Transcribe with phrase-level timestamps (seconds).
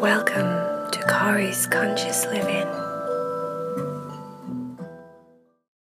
[0.00, 2.68] Welcome to Kari's Conscious Living.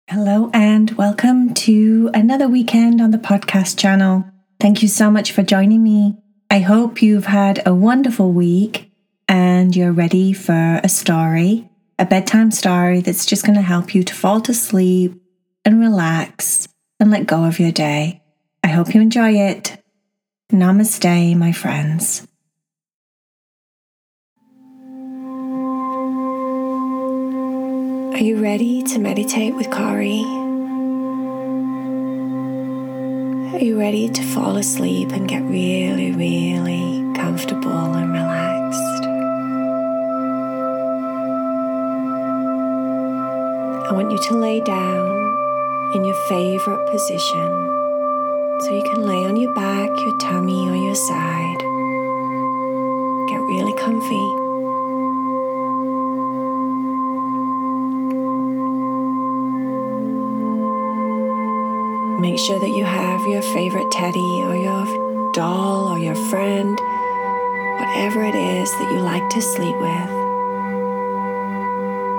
[0.09, 4.25] Hello, and welcome to another weekend on the podcast channel.
[4.61, 6.19] Thank you so much for joining me.
[6.49, 8.93] I hope you've had a wonderful week
[9.27, 11.69] and you're ready for a story,
[11.99, 15.21] a bedtime story that's just going to help you to fall to sleep
[15.65, 16.69] and relax
[17.01, 18.23] and let go of your day.
[18.63, 19.83] I hope you enjoy it.
[20.53, 22.25] Namaste, my friends.
[28.17, 30.23] Are you ready to meditate with Kari?
[33.53, 39.05] Are you ready to fall asleep and get really, really comfortable and relaxed?
[43.87, 47.49] I want you to lay down in your favorite position.
[48.63, 51.59] So you can lay on your back, your tummy, or your side.
[53.29, 54.46] Get really comfy.
[62.27, 66.77] Make sure that you have your favorite teddy or your doll or your friend,
[67.79, 70.11] whatever it is that you like to sleep with.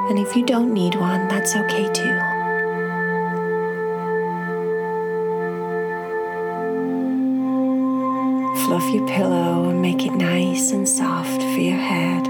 [0.10, 2.18] And if you don't need one, that's okay too.
[8.64, 12.24] Fluff your pillow and make it nice and soft for your head.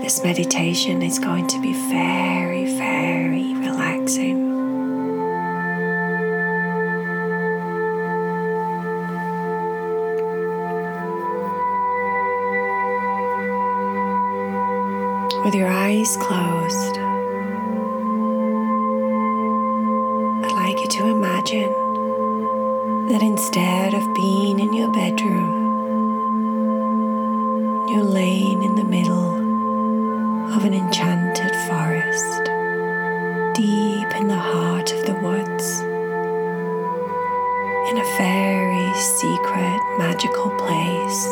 [0.00, 4.47] This meditation is going to be very, very relaxing.
[15.48, 16.98] With your eyes closed,
[20.44, 21.72] I'd like you to imagine
[23.08, 25.48] that instead of being in your bedroom,
[27.88, 29.36] you're laying in the middle
[30.52, 32.44] of an enchanted forest,
[33.54, 35.80] deep in the heart of the woods,
[37.88, 41.24] in a very secret, magical place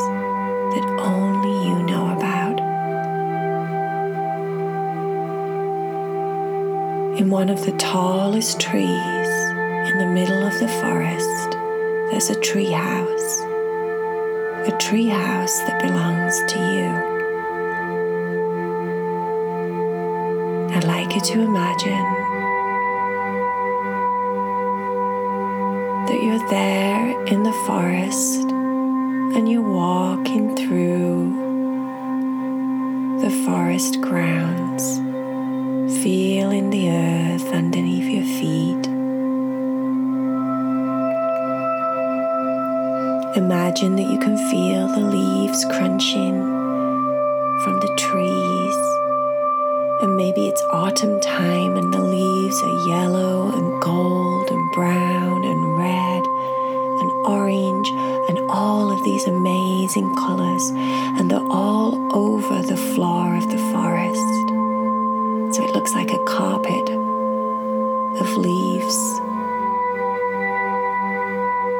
[0.73, 2.16] that only you know about.
[7.17, 11.53] In one of the tallest trees in the middle of the forest,
[12.11, 13.41] there's a tree house.
[14.69, 16.91] A tree house that belongs to you.
[20.77, 22.07] I'd like you to imagine
[26.05, 31.33] that you're there in the forest and you're walking through
[33.23, 35.06] the forest grounds
[35.87, 38.87] feeling the earth underneath your feet.
[43.37, 46.43] Imagine that you can feel the leaves crunching
[47.63, 48.77] from the trees.
[50.03, 55.79] And maybe it's autumn time and the leaves are yellow and gold and brown and
[55.79, 56.25] red
[57.01, 57.89] and orange
[58.29, 60.69] and all of these amazing colors.
[61.17, 64.46] And they're all over the floor of the forest
[65.77, 66.89] looks like a carpet
[68.19, 68.97] of leaves.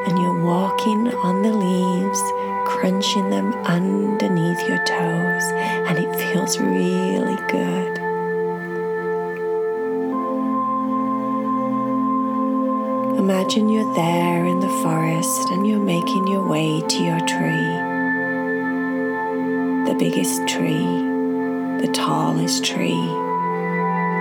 [0.07, 2.21] And you're walking on the leaves,
[2.67, 5.45] crunching them underneath your toes,
[5.89, 7.99] and it feels really good.
[13.19, 17.73] Imagine you're there in the forest and you're making your way to your tree,
[19.91, 20.85] the biggest tree,
[21.81, 23.26] the tallest tree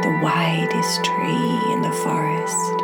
[0.04, 2.82] the widest tree in the forest.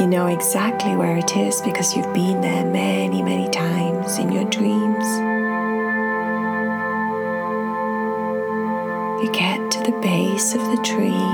[0.00, 4.44] You know exactly where it is because you've been there many, many times in your
[4.44, 5.04] dreams.
[9.22, 11.26] You get to the base of the tree,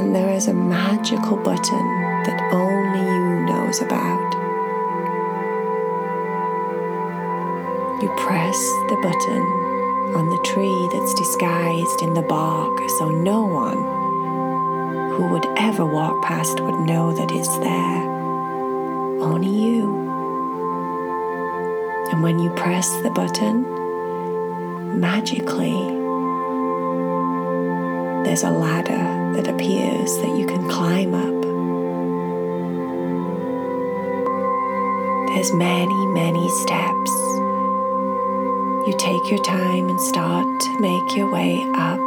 [0.00, 1.86] and there is a magical button
[2.24, 4.39] that only you knows about.
[8.00, 8.58] You press
[8.88, 9.42] the button
[10.16, 13.76] on the tree that's disguised in the bark so no one
[15.12, 18.02] who would ever walk past would know that it's there.
[19.20, 19.94] Only you.
[22.10, 23.64] And when you press the button,
[24.98, 25.76] magically,
[28.24, 31.42] there's a ladder that appears that you can climb up.
[35.34, 37.29] There's many, many steps
[38.90, 42.00] you take your time and start to make your way up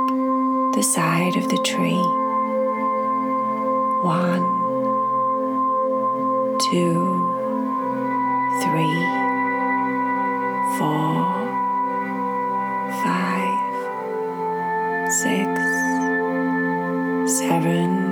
[0.74, 2.04] the side of the tree.
[4.04, 4.44] One,
[6.60, 7.00] two,
[8.64, 9.00] three,
[10.78, 11.24] four,
[13.02, 13.64] five,
[15.10, 15.48] six,
[17.40, 18.03] seven.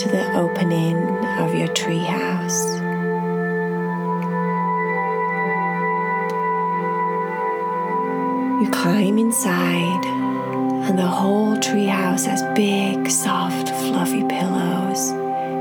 [0.00, 0.96] To the opening
[1.40, 2.80] of your treehouse.
[8.62, 10.06] You climb inside,
[10.86, 15.10] and the whole treehouse has big, soft, fluffy pillows.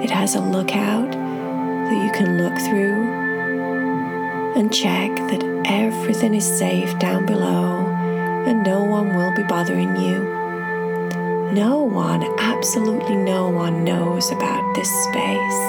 [0.05, 3.09] It has a lookout that you can look through
[4.55, 7.85] and check that everything is safe down below
[8.47, 10.38] and no one will be bothering you.
[11.53, 15.59] No one, absolutely no one, knows about this space.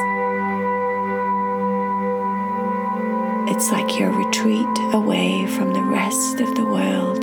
[3.51, 7.23] It's like your retreat away from the rest of the world.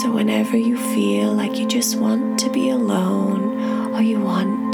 [0.00, 4.65] So, whenever you feel like you just want to be alone, or you want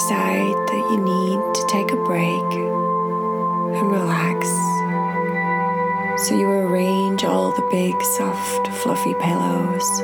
[0.00, 2.52] decide that you need to take a break
[3.76, 4.48] and relax.
[6.26, 10.00] So you arrange all the big, soft, fluffy pillows.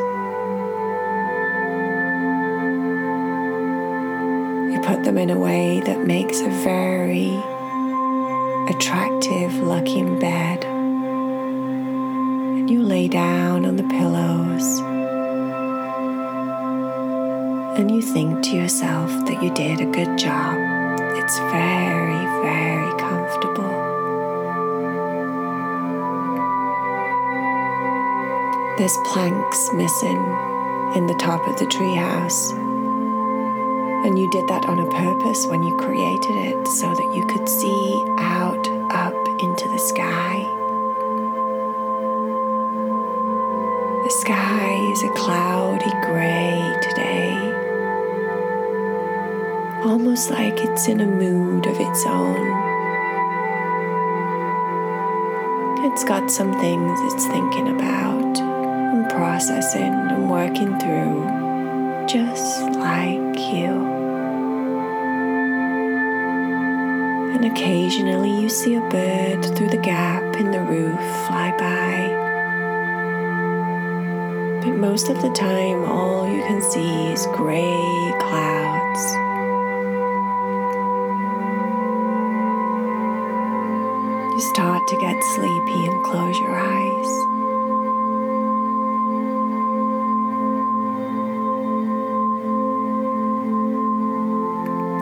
[4.70, 7.42] You put them in a way that makes a very
[8.68, 10.62] attractive looking bed.
[12.58, 14.95] And you lay down on the pillows.
[17.76, 20.56] And you think to yourself that you did a good job.
[21.18, 23.68] It's very, very comfortable.
[28.78, 30.16] There's planks missing
[30.96, 32.52] in the top of the treehouse.
[34.06, 37.46] And you did that on a purpose when you created it so that you could
[37.46, 40.56] see out up into the sky.
[44.04, 47.25] The sky is a cloudy grey today,
[49.86, 52.46] almost like it's in a mood of its own.
[55.84, 63.94] It's got some things it's thinking about and processing and working through, just like you.
[67.34, 72.24] And occasionally you see a bird through the gap in the roof fly by.
[74.64, 79.25] But most of the time, all you can see is grey clouds.
[84.36, 87.10] You start to get sleepy and close your eyes.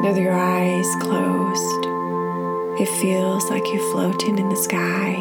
[0.04, 1.84] With your eyes closed,
[2.80, 5.16] it feels like you're floating in the sky,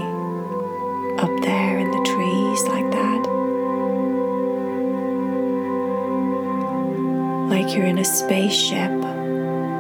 [1.17, 3.23] up there in the trees, like that.
[7.49, 8.91] Like you're in a spaceship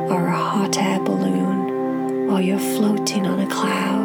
[0.09, 4.02] or a hot air balloon, or you're floating on a cloud.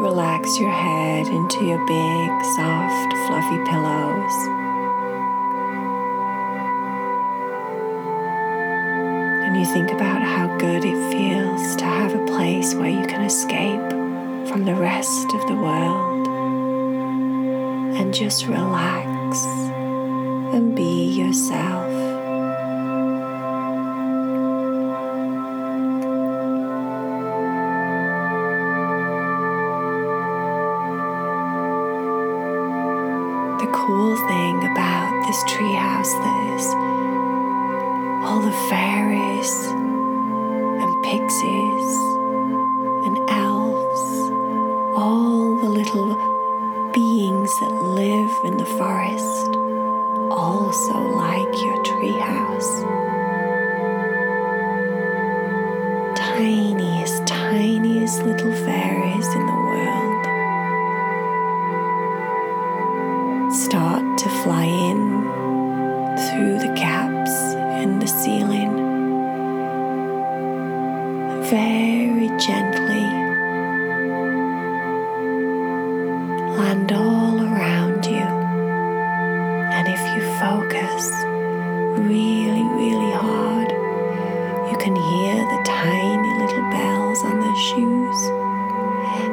[0.00, 4.34] relax your head into your big, soft, fluffy pillows.
[9.44, 13.20] And you think about how good it feels to have a place where you can
[13.20, 13.90] escape
[14.48, 16.26] from the rest of the world
[17.98, 19.44] and just relax
[20.54, 21.89] and be yourself.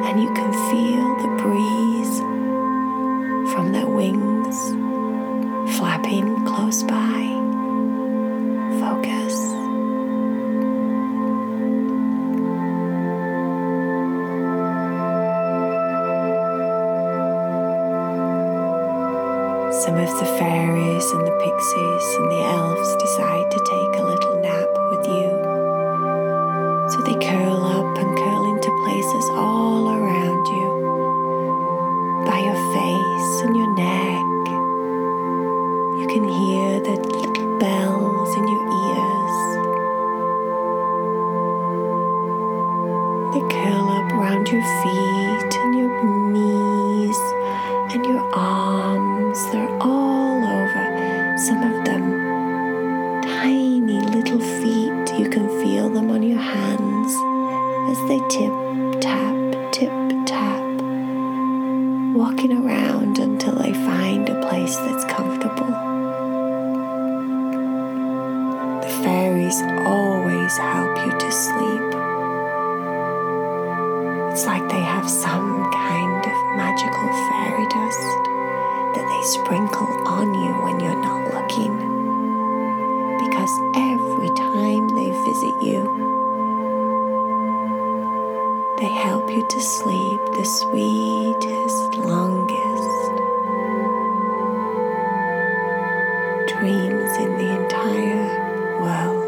[0.08, 2.18] and you can feel the breeze
[3.52, 4.56] from their wings
[5.76, 7.18] flapping close by.
[8.80, 9.36] Focus.
[19.84, 23.37] Some of the fairies and the pixies and the elves decide
[44.18, 45.27] around your feet.
[89.02, 92.58] help you to sleep the sweetest, longest
[96.48, 99.27] dreams in the entire world.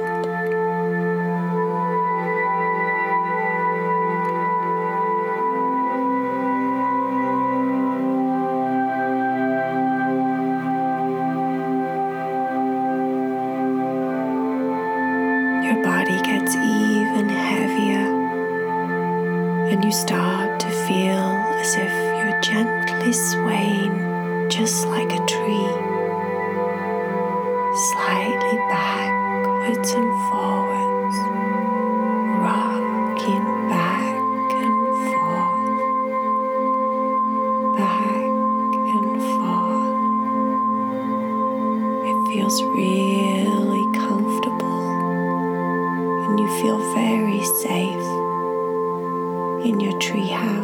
[49.80, 50.59] your tree house.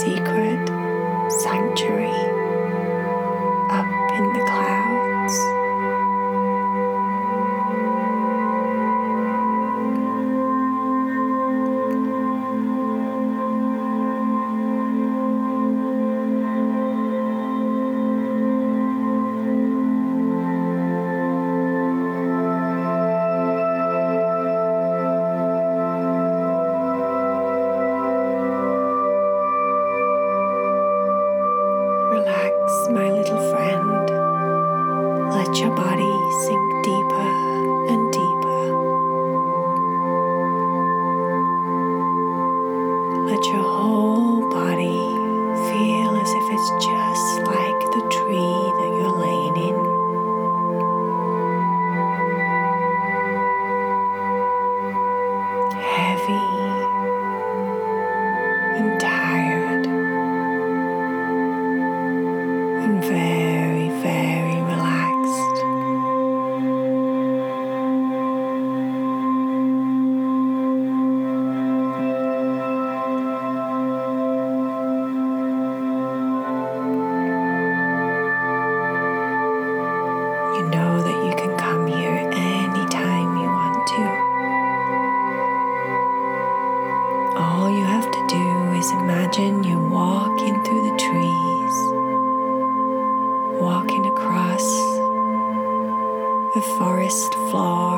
[0.00, 0.66] secret
[1.30, 2.13] sanctuary.
[43.46, 43.73] your.
[89.36, 91.76] Imagine you're walking through the trees,
[93.60, 94.62] walking across
[96.54, 97.93] a forest floor.